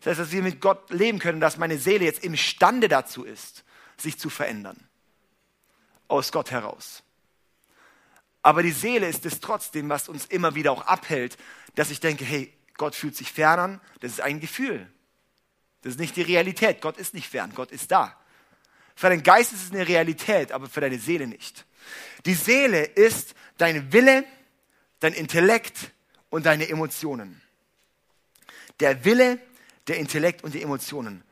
[0.00, 3.64] Das heißt, dass wir mit Gott leben können, dass meine Seele jetzt imstande dazu ist,
[3.96, 4.76] sich zu verändern.
[6.08, 7.02] Aus Gott heraus.
[8.42, 11.38] Aber die Seele ist es trotzdem, was uns immer wieder auch abhält,
[11.76, 13.80] dass ich denke, hey, Gott fühlt sich fern an.
[14.00, 14.90] Das ist ein Gefühl.
[15.82, 16.80] Das ist nicht die Realität.
[16.80, 17.52] Gott ist nicht fern.
[17.54, 18.18] Gott ist da.
[18.96, 21.64] Für deinen Geist ist es eine Realität, aber für deine Seele nicht.
[22.24, 24.24] Die Seele ist dein Wille,
[25.00, 25.92] dein Intellekt
[26.30, 27.40] und deine Emotionen.
[28.80, 29.38] Der Wille,
[29.86, 31.22] der Intellekt und die Emotionen.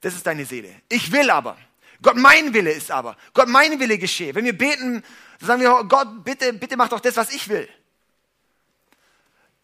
[0.00, 0.74] Das ist deine Seele.
[0.88, 1.56] Ich will aber.
[2.02, 3.16] Gott, mein Wille ist aber.
[3.32, 4.34] Gott, mein Wille geschehe.
[4.34, 5.02] Wenn wir beten,
[5.40, 7.68] sagen wir, Gott, bitte, bitte mach doch das, was ich will.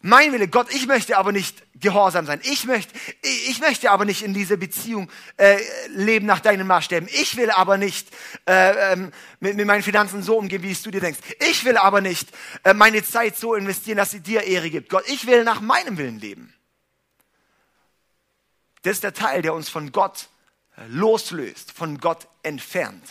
[0.03, 2.39] Mein Wille, Gott, ich möchte aber nicht gehorsam sein.
[2.43, 5.59] Ich möchte, ich möchte aber nicht in dieser Beziehung äh,
[5.89, 7.07] leben nach deinen Maßstäben.
[7.11, 8.07] Ich will aber nicht
[8.47, 11.19] äh, ähm, mit, mit meinen Finanzen so umgehen, wie es du dir denkst.
[11.51, 12.29] Ich will aber nicht
[12.63, 14.89] äh, meine Zeit so investieren, dass sie dir Ehre gibt.
[14.89, 16.53] Gott, ich will nach meinem Willen leben.
[18.81, 20.29] Das ist der Teil, der uns von Gott
[20.87, 23.03] loslöst, von Gott entfernt.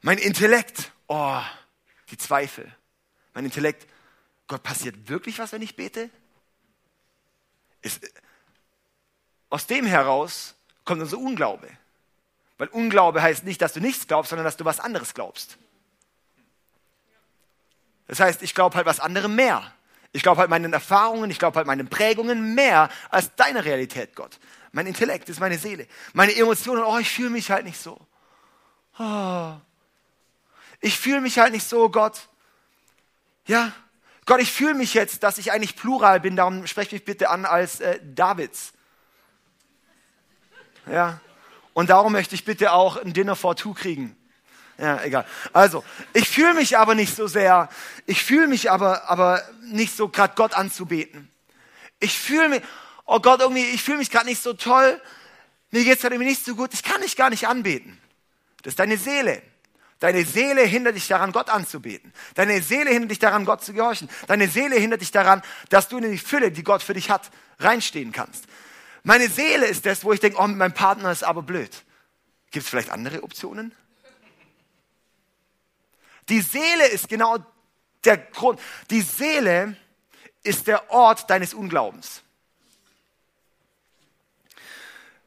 [0.00, 1.40] Mein Intellekt, oh,
[2.10, 2.72] die Zweifel.
[3.34, 3.86] Mein Intellekt,
[4.48, 6.10] Gott, passiert wirklich was, wenn ich bete?
[7.82, 8.10] Ist,
[9.50, 11.68] aus dem heraus kommt unser Unglaube.
[12.56, 15.58] Weil Unglaube heißt nicht, dass du nichts glaubst, sondern dass du was anderes glaubst.
[18.08, 19.72] Das heißt, ich glaube halt was anderem mehr.
[20.12, 24.38] Ich glaube halt meinen Erfahrungen, ich glaube halt meinen Prägungen mehr als deine Realität, Gott.
[24.72, 25.86] Mein Intellekt ist meine Seele.
[26.14, 28.00] Meine Emotionen, oh, ich fühle mich halt nicht so.
[28.98, 29.54] Oh.
[30.80, 32.28] Ich fühle mich halt nicht so, Gott.
[33.46, 33.72] Ja,
[34.28, 37.46] Gott, ich fühle mich jetzt, dass ich eigentlich plural bin, darum spreche mich bitte an
[37.46, 38.74] als äh, Davids.
[40.86, 41.18] Ja,
[41.72, 44.14] und darum möchte ich bitte auch ein Dinner for Two kriegen.
[44.76, 45.24] Ja, egal.
[45.54, 47.70] Also, ich fühle mich aber nicht so sehr,
[48.04, 51.30] ich fühle mich aber, aber nicht so gerade Gott anzubeten.
[51.98, 52.62] Ich fühle mich,
[53.06, 55.00] oh Gott, irgendwie, ich fühle mich gerade nicht so toll,
[55.70, 57.98] mir geht es gerade irgendwie nicht so gut, ich kann dich gar nicht anbeten.
[58.62, 59.40] Das ist deine Seele.
[60.00, 62.12] Deine Seele hindert dich daran, Gott anzubeten.
[62.34, 64.08] Deine Seele hindert dich daran, Gott zu gehorchen.
[64.28, 67.30] Deine Seele hindert dich daran, dass du in die Fülle, die Gott für dich hat,
[67.58, 68.44] reinstehen kannst.
[69.02, 71.84] Meine Seele ist das, wo ich denke, oh, meinem Partner ist aber blöd.
[72.50, 73.74] Gibt es vielleicht andere Optionen?
[76.28, 77.38] Die Seele ist genau
[78.04, 78.60] der Grund.
[78.90, 79.76] Die Seele
[80.42, 82.22] ist der Ort deines Unglaubens.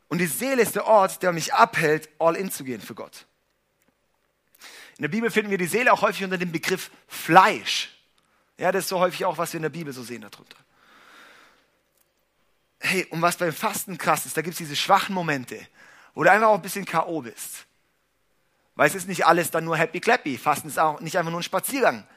[0.07, 3.25] Und die Seele ist der Ort, der mich abhält, all in zu gehen für Gott.
[4.97, 7.89] In der Bibel finden wir die Seele auch häufig unter dem Begriff Fleisch.
[8.58, 10.58] Ja, das ist so häufig auch, was wir in der Bibel so sehen darunter.
[12.80, 15.60] Hey, und was beim Fasten krass ist, da gibt es diese schwachen Momente,
[16.13, 17.21] wo du einfach auch ein bisschen K.O.
[17.21, 17.65] bist.
[18.75, 20.38] Weil es ist nicht alles dann nur happy clappy.
[20.38, 22.08] Fasten ist auch nicht einfach nur ein Spaziergang.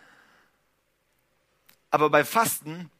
[1.91, 2.91] Aber beim Fasten,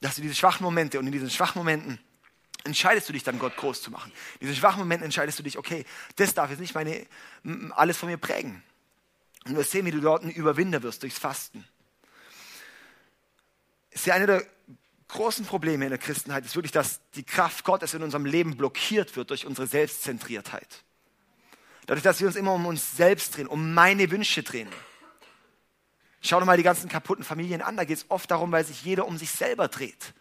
[0.00, 1.98] dass du diese schwachen Momente und in diesen schwachen Momenten
[2.64, 4.12] entscheidest du dich dann, Gott groß zu machen.
[4.34, 5.84] In diesen schwachen Momenten entscheidest du dich, okay,
[6.16, 7.06] das darf jetzt nicht meine,
[7.70, 8.62] alles von mir prägen.
[9.48, 11.64] Und wir sehen, wie du dort ein Überwinder wirst durchs Fasten.
[13.90, 14.46] ist ja eine der
[15.08, 19.16] großen Probleme in der Christenheit, ist wirklich, dass die Kraft Gottes in unserem Leben blockiert
[19.16, 20.84] wird durch unsere Selbstzentriertheit.
[21.86, 24.68] Dadurch, dass wir uns immer um uns selbst drehen, um meine Wünsche drehen.
[26.20, 28.84] Schau doch mal die ganzen kaputten Familien an, da geht es oft darum, weil sich
[28.84, 30.12] jeder um sich selber dreht.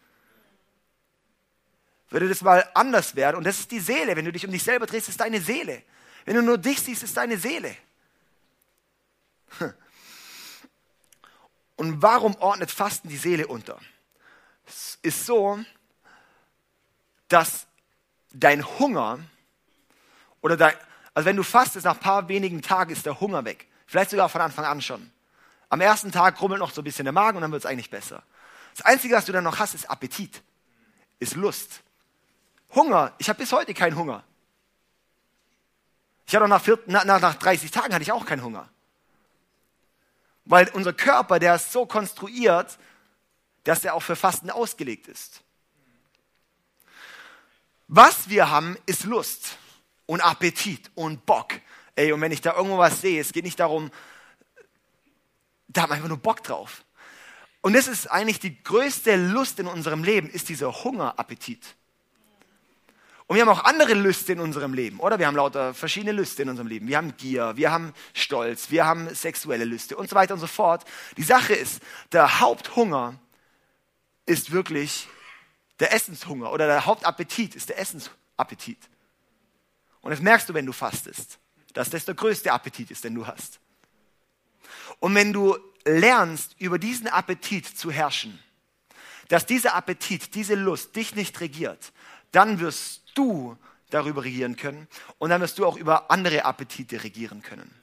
[2.09, 4.63] Würde das mal anders werden, und das ist die Seele, wenn du dich um dich
[4.63, 5.83] selber drehst, ist deine Seele.
[6.23, 7.75] Wenn du nur dich siehst, ist deine Seele.
[11.77, 13.79] Und warum ordnet Fasten die Seele unter?
[14.65, 15.59] Es ist so,
[17.27, 17.67] dass
[18.33, 19.19] dein Hunger
[20.41, 20.75] oder dein,
[21.13, 23.67] also wenn du fastest, nach ein paar wenigen Tagen ist der Hunger weg.
[23.85, 25.11] Vielleicht sogar von Anfang an schon.
[25.69, 27.89] Am ersten Tag krummelt noch so ein bisschen der Magen und dann wird es eigentlich
[27.89, 28.23] besser.
[28.75, 30.41] Das Einzige, was du dann noch hast, ist Appetit,
[31.19, 31.81] ist Lust.
[32.75, 34.23] Hunger, ich habe bis heute keinen Hunger.
[36.25, 38.69] Ich hatte auch nach, vier, nach, nach 30 Tagen hatte ich auch keinen Hunger.
[40.49, 42.77] Weil unser Körper, der ist so konstruiert,
[43.65, 45.41] dass er auch für Fasten ausgelegt ist.
[47.87, 49.57] Was wir haben, ist Lust
[50.05, 51.53] und Appetit und Bock.
[51.95, 53.91] Ey, und wenn ich da irgendwo was sehe, es geht nicht darum,
[55.67, 56.85] da haben wir einfach nur Bock drauf.
[57.61, 61.76] Und das ist eigentlich die größte Lust in unserem Leben, ist dieser Hungerappetit.
[63.27, 65.19] Und wir haben auch andere Lüste in unserem Leben, oder?
[65.19, 66.87] Wir haben lauter verschiedene Lüste in unserem Leben.
[66.87, 70.47] Wir haben Gier, wir haben Stolz, wir haben sexuelle Lüste und so weiter und so
[70.47, 70.85] fort.
[71.17, 71.81] Die Sache ist,
[72.13, 73.19] der Haupthunger
[74.25, 75.09] ist wirklich
[75.79, 78.79] der Essenshunger oder der Hauptappetit ist der Essensappetit.
[80.01, 81.37] Und das merkst du, wenn du fastest,
[81.73, 83.59] dass das der größte Appetit ist, den du hast.
[84.99, 88.39] Und wenn du lernst, über diesen Appetit zu herrschen,
[89.27, 91.91] dass dieser Appetit, diese Lust dich nicht regiert,
[92.31, 93.57] dann wirst du
[93.89, 97.73] darüber regieren können und dann wirst du auch über andere Appetite regieren können.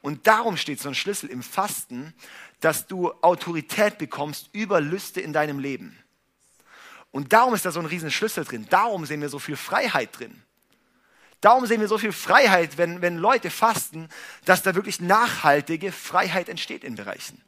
[0.00, 2.14] Und darum steht so ein Schlüssel im Fasten,
[2.60, 5.98] dass du Autorität bekommst über Lüste in deinem Leben.
[7.10, 8.66] Und darum ist da so ein riesen Schlüssel drin.
[8.70, 10.42] Darum sehen wir so viel Freiheit drin.
[11.40, 14.08] Darum sehen wir so viel Freiheit, wenn, wenn Leute fasten,
[14.44, 17.40] dass da wirklich nachhaltige Freiheit entsteht in Bereichen.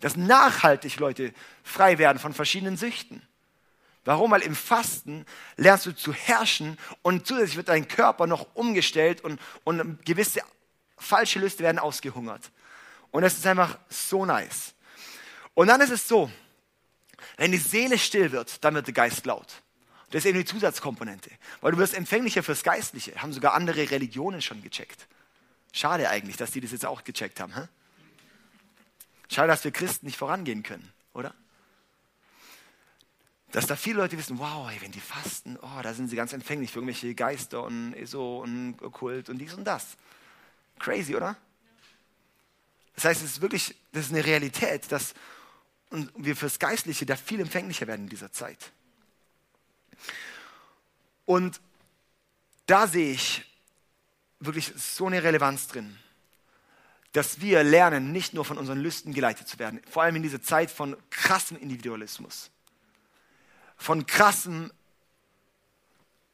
[0.00, 3.22] Dass nachhaltig Leute frei werden von verschiedenen Süchten.
[4.04, 4.30] Warum?
[4.30, 9.40] Weil im Fasten lernst du zu herrschen und zusätzlich wird dein Körper noch umgestellt und,
[9.64, 10.40] und gewisse
[10.96, 12.50] falsche Lüste werden ausgehungert.
[13.10, 14.74] Und das ist einfach so nice.
[15.54, 16.30] Und dann ist es so,
[17.36, 19.62] wenn die Seele still wird, dann wird der Geist laut.
[20.10, 21.30] Das ist eben die Zusatzkomponente.
[21.60, 23.14] Weil du wirst empfänglicher fürs Geistliche.
[23.20, 25.06] Haben sogar andere Religionen schon gecheckt.
[25.72, 27.54] Schade eigentlich, dass die das jetzt auch gecheckt haben.
[27.54, 27.68] Hä?
[29.30, 31.32] Schade, dass wir Christen nicht vorangehen können, oder?
[33.52, 36.32] Dass da viele Leute wissen, wow, ey, wenn die fasten, oh, da sind sie ganz
[36.32, 39.96] empfänglich für irgendwelche Geister und so und Okkult und dies und das.
[40.78, 41.36] Crazy, oder?
[42.94, 45.14] Das heißt, es ist wirklich, das ist eine Realität, dass
[46.16, 48.70] wir fürs Geistliche da viel empfänglicher werden in dieser Zeit.
[51.24, 51.60] Und
[52.66, 53.44] da sehe ich
[54.38, 55.98] wirklich so eine Relevanz drin,
[57.12, 60.40] dass wir lernen, nicht nur von unseren Lüsten geleitet zu werden, vor allem in dieser
[60.40, 62.50] Zeit von krassem Individualismus,
[63.80, 64.70] von krassem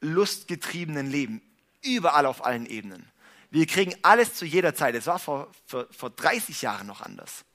[0.01, 1.41] lustgetriebenen Leben,
[1.81, 3.09] überall auf allen Ebenen.
[3.49, 4.93] Wir kriegen alles zu jeder Zeit.
[4.95, 7.45] Es war vor, vor, vor 30 Jahren noch anders.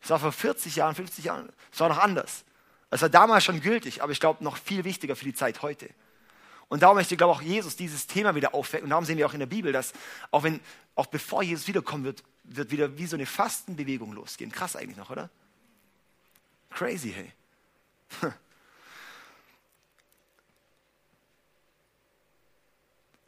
[0.00, 2.44] Es war vor 40 Jahren, 50 Jahren, es war noch anders.
[2.88, 5.90] Es war damals schon gültig, aber ich glaube noch viel wichtiger für die Zeit heute.
[6.68, 8.84] Und darum möchte, glaube ich, auch Jesus dieses Thema wieder aufwecken.
[8.84, 9.92] Und darum sehen wir auch in der Bibel, dass
[10.30, 10.60] auch, wenn,
[10.94, 14.52] auch bevor Jesus wiederkommen wird, wird wieder wie so eine Fastenbewegung losgehen.
[14.52, 15.30] Krass eigentlich noch, oder?
[16.70, 17.32] Crazy, hey.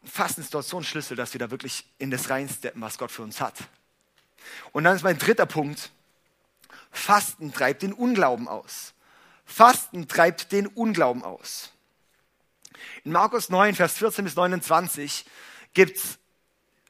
[0.04, 3.10] Fasten ist dort so ein Schlüssel, dass wir da wirklich in das reinsteppen, was Gott
[3.10, 3.54] für uns hat.
[4.72, 5.90] Und dann ist mein dritter Punkt.
[6.90, 8.92] Fasten treibt den Unglauben aus.
[9.46, 11.72] Fasten treibt den Unglauben aus.
[13.04, 15.24] In Markus 9, Vers 14 bis 29
[15.72, 16.18] gibt es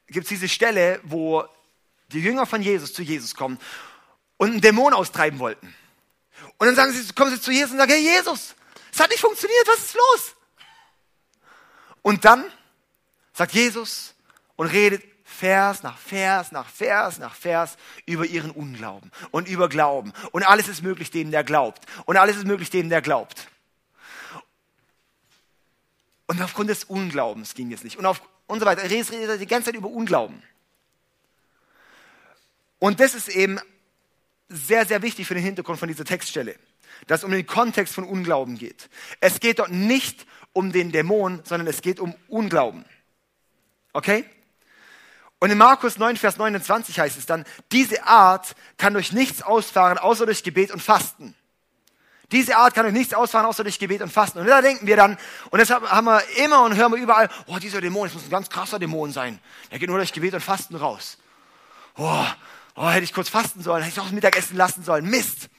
[0.07, 1.45] diese Stelle, wo
[2.09, 3.59] die Jünger von Jesus zu Jesus kommen
[4.37, 5.73] und einen Dämon austreiben wollten.
[6.57, 8.55] Und dann sagen sie, kommen sie zu Jesus und sagen, hey Jesus,
[8.91, 10.35] es hat nicht funktioniert, was ist los?
[12.01, 12.45] Und dann
[13.33, 14.13] sagt Jesus
[14.55, 17.75] und redet Vers nach Vers nach Vers nach Vers
[18.05, 20.13] über ihren Unglauben und über Glauben.
[20.31, 21.85] Und alles ist möglich dem, der glaubt.
[22.05, 23.47] Und alles ist möglich dem, der glaubt.
[26.27, 27.97] Und aufgrund des Unglaubens ging es nicht.
[27.97, 28.83] Und, auf, und so weiter.
[28.83, 30.41] Er redet die ganze Zeit über Unglauben.
[32.79, 33.59] Und das ist eben
[34.53, 36.55] sehr, sehr wichtig für den Hintergrund von dieser Textstelle,
[37.07, 38.89] dass es um den Kontext von Unglauben geht.
[39.19, 42.85] Es geht dort nicht um den Dämon, sondern es geht um Unglauben.
[43.93, 44.25] Okay?
[45.39, 49.97] Und in Markus 9, Vers 29 heißt es dann, diese Art kann durch nichts ausfahren,
[49.97, 51.35] außer durch Gebet und Fasten.
[52.31, 54.39] Diese Art kann durch nichts ausfahren, außer durch Gebet und Fasten.
[54.39, 55.17] Und da denken wir dann,
[55.49, 58.29] und deshalb haben wir immer und hören wir überall, oh, dieser Dämon, das muss ein
[58.29, 59.39] ganz krasser Dämon sein.
[59.69, 61.17] Der geht nur durch Gebet und Fasten raus.
[61.95, 62.25] Oh,
[62.75, 65.05] oh hätte ich kurz fasten sollen, hätte ich auch das Mittagessen lassen sollen.
[65.05, 65.49] Mist.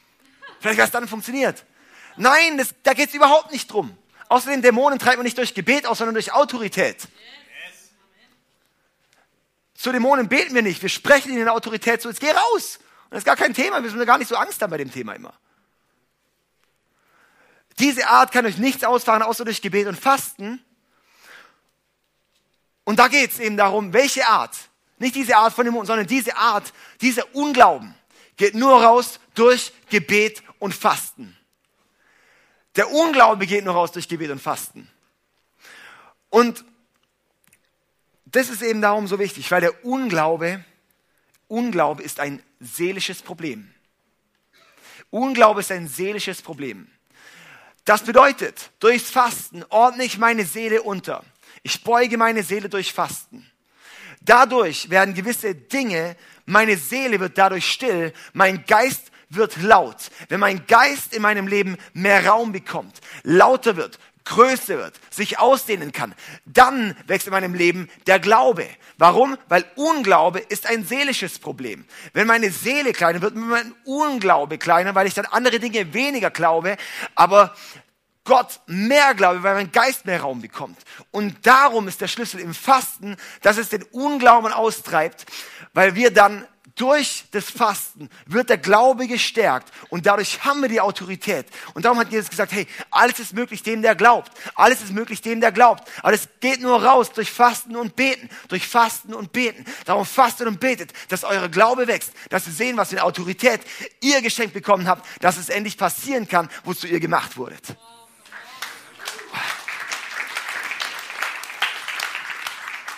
[0.60, 1.64] Vielleicht wäre es dann funktioniert.
[2.16, 3.96] Nein, das, da geht es überhaupt nicht drum.
[4.28, 7.08] Außerdem, Dämonen treibt man nicht durch Gebet aus, sondern durch Autorität.
[9.74, 10.80] Zu Dämonen beten wir nicht.
[10.80, 12.08] Wir sprechen ihnen in der Autorität zu.
[12.08, 12.78] Jetzt geh raus.
[13.04, 13.76] Und das ist gar kein Thema.
[13.76, 15.34] Wir müssen gar nicht so Angst haben bei dem Thema immer.
[17.78, 20.64] Diese Art kann euch nichts ausfahren, außer durch Gebet und Fasten.
[22.84, 24.56] Und da geht es eben darum, welche Art,
[24.98, 27.94] nicht diese Art von Dämonen, sondern diese Art, dieser Unglauben
[28.36, 31.36] geht nur raus durch Gebet und Fasten.
[32.76, 34.88] Der Unglaube geht nur raus durch Gebet und Fasten.
[36.30, 36.64] Und
[38.24, 40.64] das ist eben darum so wichtig, weil der Unglaube,
[41.46, 43.72] Unglaube ist ein seelisches Problem.
[45.10, 46.90] Unglaube ist ein seelisches Problem.
[47.84, 51.22] Das bedeutet, durchs Fasten ordne ich meine Seele unter.
[51.62, 53.48] Ich beuge meine Seele durch Fasten.
[54.24, 60.10] Dadurch werden gewisse Dinge, meine Seele wird dadurch still, mein Geist wird laut.
[60.28, 65.92] Wenn mein Geist in meinem Leben mehr Raum bekommt, lauter wird, größer wird, sich ausdehnen
[65.92, 66.14] kann,
[66.46, 68.66] dann wächst in meinem Leben der Glaube.
[68.96, 69.36] Warum?
[69.48, 71.84] Weil Unglaube ist ein seelisches Problem.
[72.12, 76.30] Wenn meine Seele kleiner wird, wird mein Unglaube kleiner, weil ich dann andere Dinge weniger
[76.30, 76.76] glaube,
[77.14, 77.54] aber
[78.24, 80.78] Gott mehr glaube, weil mein Geist mehr Raum bekommt.
[81.10, 85.26] Und darum ist der Schlüssel im Fasten, dass es den Unglauben austreibt,
[85.74, 90.80] weil wir dann durch das Fasten wird der Glaube gestärkt und dadurch haben wir die
[90.80, 91.46] Autorität.
[91.74, 94.32] Und darum hat Jesus gesagt, hey, alles ist möglich dem, der glaubt.
[94.56, 95.88] Alles ist möglich dem, der glaubt.
[96.02, 98.28] Aber es geht nur raus durch Fasten und Beten.
[98.48, 99.64] Durch Fasten und Beten.
[99.84, 102.12] Darum fastet und betet, dass eure Glaube wächst.
[102.30, 103.60] Dass ihr sehen, was für eine Autorität
[104.00, 107.76] ihr geschenkt bekommen habt, dass es endlich passieren kann, wozu ihr gemacht wurdet.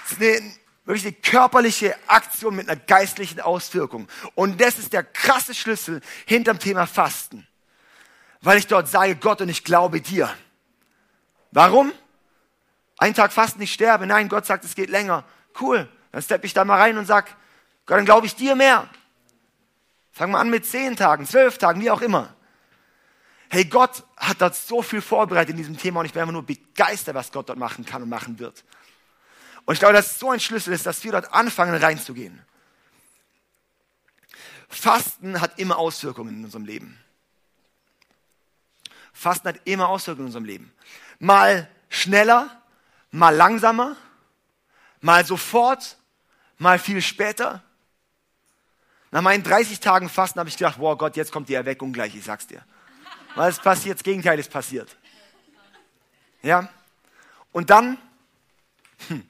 [0.09, 0.53] Das ist eine
[0.87, 4.09] wirklich eine körperliche Aktion mit einer geistlichen Auswirkung.
[4.35, 7.47] Und das ist der krasse Schlüssel hinterm Thema Fasten.
[8.41, 10.33] Weil ich dort sage, Gott, und ich glaube dir.
[11.51, 11.93] Warum?
[12.99, 14.07] Ein Tag fasten, ich sterbe.
[14.07, 15.25] Nein, Gott sagt, es geht länger.
[15.61, 15.89] Cool.
[16.13, 17.27] Dann steppe ich da mal rein und sag,
[17.85, 18.89] Gott, dann glaube ich dir mehr.
[20.13, 22.35] Fangen wir an mit zehn Tagen, zwölf Tagen, wie auch immer.
[23.49, 26.47] Hey, Gott hat dort so viel vorbereitet in diesem Thema und ich bin einfach nur
[26.47, 28.65] begeistert, was Gott dort machen kann und machen wird.
[29.67, 32.41] Und ich glaube, dass es so ein Schlüssel ist, dass wir dort anfangen reinzugehen.
[34.69, 36.99] Fasten hat immer Auswirkungen in unserem Leben.
[39.13, 40.73] Fasten hat immer Auswirkungen in unserem Leben.
[41.19, 42.63] Mal schneller,
[43.11, 43.97] mal langsamer,
[45.01, 45.97] mal sofort,
[46.59, 47.63] mal viel später.
[49.11, 52.15] Nach meinen 30 Tagen Fasten habe ich gedacht, wow Gott, jetzt kommt die Erweckung gleich,
[52.15, 52.65] ich sag's dir.
[53.35, 53.99] Was passiert?
[53.99, 54.97] Das Gegenteil ist passiert.
[56.43, 56.69] Ja?
[57.53, 57.99] Und dann
[59.09, 59.27] hm,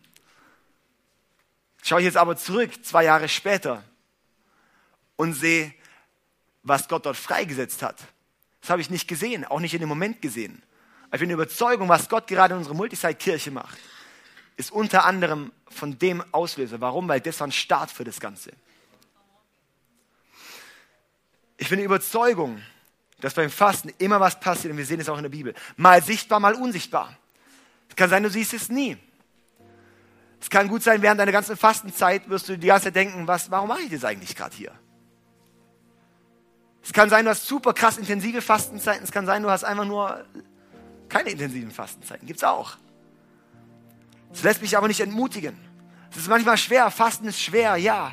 [1.87, 3.85] schaue ich jetzt aber zurück, zwei Jahre später,
[5.17, 5.73] und sehe,
[6.63, 7.97] was Gott dort freigesetzt hat.
[8.61, 10.63] Das habe ich nicht gesehen, auch nicht in dem Moment gesehen.
[11.07, 13.79] Aber ich bin der Überzeugung, was Gott gerade in unserer Multisite-Kirche macht,
[14.57, 16.81] ist unter anderem von dem Auslöser.
[16.81, 17.07] Warum?
[17.09, 18.51] Weil das war ein Start für das Ganze.
[21.57, 22.61] Ich bin der Überzeugung,
[23.21, 25.55] dass beim Fasten immer was passiert und wir sehen es auch in der Bibel.
[25.77, 27.17] Mal sichtbar, mal unsichtbar.
[27.89, 28.99] Es kann sein, du siehst es nie.
[30.41, 33.51] Es kann gut sein, während deiner ganzen Fastenzeit wirst du die ganze Zeit denken, was,
[33.51, 34.73] warum mache ich das eigentlich gerade hier?
[36.83, 39.03] Es kann sein, du hast super krass intensive Fastenzeiten.
[39.03, 40.25] Es kann sein, du hast einfach nur
[41.09, 42.27] keine intensiven Fastenzeiten.
[42.27, 42.77] Gibt es auch.
[44.31, 45.57] Das lässt mich aber nicht entmutigen.
[46.11, 46.91] Es ist manchmal schwer.
[46.91, 48.13] Fasten ist schwer, ja.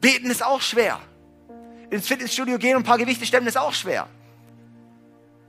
[0.00, 0.98] Beten ist auch schwer.
[1.90, 4.08] Ins Fitnessstudio gehen und ein paar Gewichte stemmen ist auch schwer.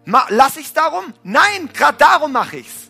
[0.05, 1.13] Ma lass ich es darum?
[1.23, 2.80] Nein, gerade darum mache ich es.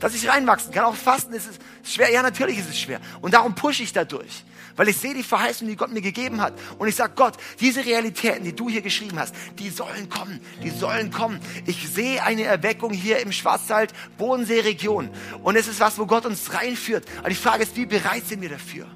[0.00, 0.84] Dass ich reinwachsen kann.
[0.84, 2.10] Auch Fasten ist es schwer.
[2.12, 3.00] Ja, natürlich ist es schwer.
[3.20, 4.44] Und darum pushe ich da durch
[4.78, 6.54] weil ich sehe die Verheißung, die Gott mir gegeben hat.
[6.78, 10.70] Und ich sage, Gott, diese Realitäten, die du hier geschrieben hast, die sollen kommen, die
[10.70, 11.40] sollen kommen.
[11.66, 15.10] Ich sehe eine Erweckung hier im Schwarzwald, Bodensee-Region.
[15.42, 17.04] Und es ist was, wo Gott uns reinführt.
[17.18, 18.86] Aber die Frage ist, wie bereit sind wir dafür?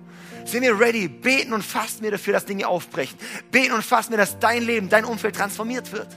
[0.44, 1.08] Sind wir ready?
[1.08, 3.18] Beten und fasten wir dafür, dass Dinge aufbrechen.
[3.50, 6.08] Beten und fasten wir, dass dein Leben, dein Umfeld transformiert wird.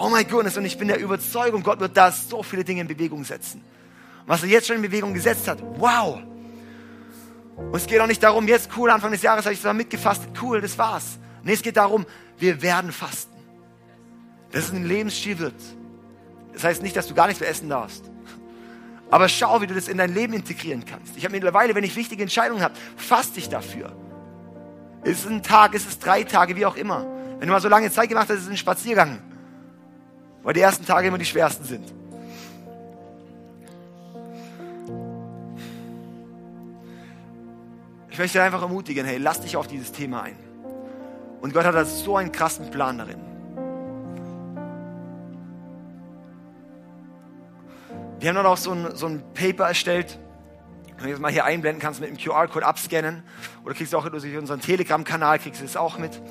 [0.00, 2.88] Oh mein Gott, und ich bin der Überzeugung, Gott wird da so viele Dinge in
[2.88, 3.62] Bewegung setzen.
[4.26, 6.20] was er jetzt schon in Bewegung gesetzt hat, wow,
[7.58, 10.30] und es geht auch nicht darum, jetzt cool, Anfang des Jahres habe ich zusammen mitgefastet,
[10.40, 11.18] cool, das war's.
[11.42, 12.06] Nee, es geht darum,
[12.38, 13.36] wir werden fasten.
[14.52, 15.60] Dass es ein Lebensstil wird.
[16.52, 18.10] Das heißt nicht, dass du gar nichts mehr essen darfst.
[19.10, 21.16] Aber schau, wie du das in dein Leben integrieren kannst.
[21.16, 23.92] Ich habe mittlerweile, wenn ich wichtige Entscheidungen habe, faste ich dafür.
[25.02, 27.06] Ist es ein Tag, ist es drei Tage, wie auch immer.
[27.38, 29.18] Wenn du mal so lange Zeit gemacht hast, ist es ein Spaziergang.
[30.48, 31.92] Weil die ersten Tage immer die schwersten sind.
[38.08, 40.38] Ich möchte einfach ermutigen, hey, lass dich auf dieses Thema ein.
[41.42, 43.20] Und Gott hat da so einen krassen Plan darin.
[48.18, 50.18] Wir haben dann auch so ein, so ein Paper erstellt,
[50.96, 53.22] wenn du das mal hier einblenden kannst, mit dem QR-Code abscannen.
[53.66, 56.22] Oder kriegst du auch durch unseren Telegram-Kanal, kriegst du das auch mit.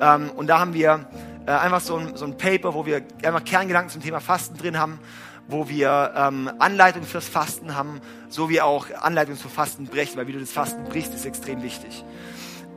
[0.00, 1.06] Ähm, und da haben wir
[1.46, 4.78] äh, einfach so ein, so ein Paper, wo wir einfach Kerngedanken zum Thema Fasten drin
[4.78, 4.98] haben
[5.48, 10.26] wo wir ähm, Anleitungen fürs Fasten haben, so wie auch Anleitungen zum Fasten brechen, weil
[10.26, 12.04] wie du das Fasten brichst, ist extrem wichtig.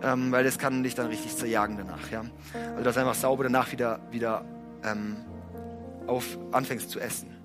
[0.03, 2.11] Ähm, weil das kann dich dann richtig zerjagen danach.
[2.11, 2.23] Ja?
[2.71, 4.45] Also dass du einfach sauber danach wieder, wieder
[4.83, 5.17] ähm,
[6.07, 7.35] auf, anfängst zu essen.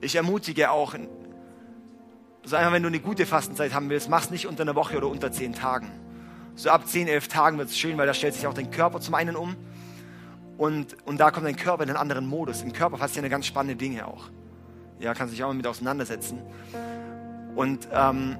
[0.00, 0.94] Ich ermutige auch,
[2.44, 4.96] so einfach, wenn du eine gute Fastenzeit haben willst, mach es nicht unter einer Woche
[4.96, 5.90] oder unter zehn Tagen.
[6.54, 9.00] So ab zehn, elf Tagen wird es schön, weil da stellt sich auch dein Körper
[9.00, 9.56] zum einen um.
[10.62, 12.62] Und, und da kommt dein Körper in einen anderen Modus.
[12.62, 14.30] Im Körper passieren ganz spannende Dinge auch
[15.02, 16.40] ja, kann sich auch mal mit auseinandersetzen.
[17.56, 18.36] Und ähm,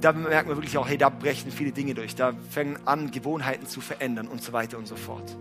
[0.00, 2.14] da merkt man wirklich auch, hey, da brechen viele Dinge durch.
[2.14, 5.36] Da fangen an, Gewohnheiten zu verändern und so weiter und so fort.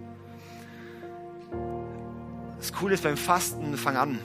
[2.58, 4.20] Das Coole ist beim Fasten, fang an.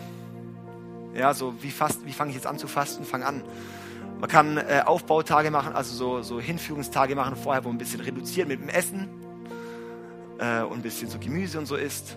[1.14, 1.72] Ja, so wie,
[2.04, 3.04] wie fange ich jetzt an zu fasten?
[3.04, 3.42] Fang an.
[4.18, 8.00] Man kann äh, Aufbautage machen, also so, so Hinführungstage machen vorher, wo man ein bisschen
[8.00, 9.08] reduziert mit dem Essen
[10.38, 12.16] äh, und ein bisschen so Gemüse und so isst.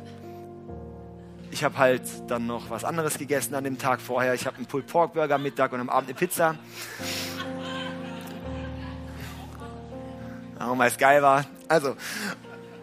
[1.52, 4.34] Ich habe halt dann noch was anderes gegessen an dem Tag vorher.
[4.34, 6.56] Ich habe einen Pulled Pork Burger am Mittag und am Abend eine Pizza.
[10.58, 11.46] Warum weil es geil war.
[11.68, 11.96] Also,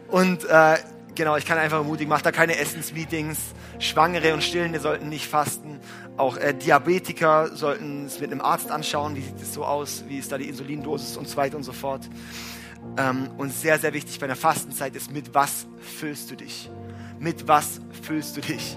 [0.09, 0.79] und äh,
[1.15, 3.39] genau, ich kann einfach ermutigen, mach da keine Essensmeetings.
[3.79, 5.81] Schwangere und Stillende sollten nicht fasten.
[6.17, 10.19] Auch äh, Diabetiker sollten es mit einem Arzt anschauen, wie sieht es so aus, wie
[10.19, 12.09] ist da die Insulindosis und so weiter und so fort.
[12.97, 16.71] Ähm, und sehr, sehr wichtig bei der Fastenzeit ist, mit was füllst du dich?
[17.25, 18.77] mit was fühlst du dich?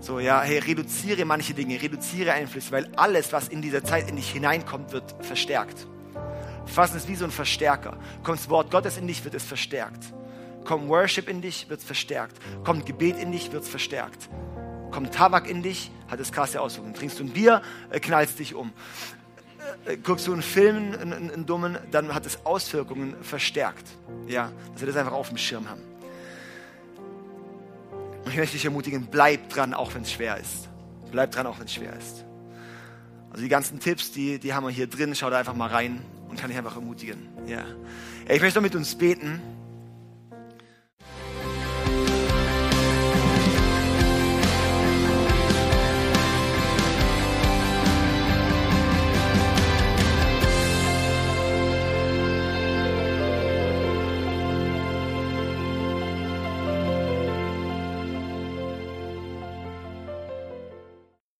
[0.00, 4.16] So, ja, hey, reduziere manche Dinge, reduziere Einflüsse, weil alles, was in dieser Zeit in
[4.16, 5.86] dich hineinkommt, wird verstärkt.
[6.66, 7.98] Fassen ist wie so ein Verstärker.
[8.22, 10.12] Kommt das Wort Gottes in dich, wird es verstärkt.
[10.64, 12.36] Kommt Worship in dich, wird es verstärkt.
[12.64, 14.28] Kommt Gebet in dich, wird es verstärkt.
[14.90, 16.94] Kommt Tabak in dich, hat es krasse Auswirkungen.
[16.94, 18.72] Trinkst du ein Bier, äh, knallst dich um.
[19.84, 23.86] Äh, guckst du einen Film, einen, einen, dummen, dann hat es Auswirkungen verstärkt.
[24.26, 25.82] Ja, dass wir das einfach auf dem Schirm haben.
[28.24, 30.68] Und ich möchte dich ermutigen, bleib dran, auch wenn es schwer ist.
[31.10, 32.24] Bleib dran, auch wenn es schwer ist.
[33.30, 35.14] Also die ganzen Tipps, die, die haben wir hier drin.
[35.14, 37.28] Schau da einfach mal rein und kann dich einfach ermutigen.
[37.46, 37.64] Ja.
[38.28, 39.40] Ich möchte noch mit uns beten.